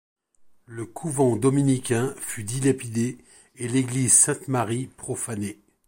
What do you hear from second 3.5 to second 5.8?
et l'église Sainte-Marie profanée.